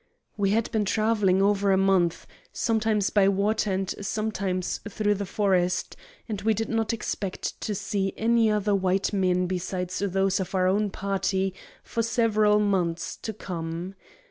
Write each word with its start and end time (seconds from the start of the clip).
"We 0.35 0.49
had 0.49 0.71
been 0.71 0.83
travelling 0.83 1.43
over 1.43 1.71
a 1.71 1.77
month, 1.77 2.25
sometimes 2.51 3.11
by 3.11 3.27
water 3.27 3.71
and 3.71 3.87
sometimes 4.03 4.79
through 4.89 5.13
the 5.13 5.27
forest, 5.27 5.95
and 6.27 6.41
we 6.41 6.55
did 6.55 6.69
not 6.69 6.91
expect 6.91 7.61
to 7.61 7.75
see 7.75 8.15
any 8.17 8.49
other 8.49 8.73
white 8.73 9.13
men 9.13 9.45
besides 9.45 9.99
those 10.03 10.39
of 10.39 10.55
our 10.55 10.65
own 10.65 10.89
party 10.89 11.53
for 11.83 12.01
several 12.01 12.57
months 12.57 13.15
to 13.17 13.31
come. 13.31 13.93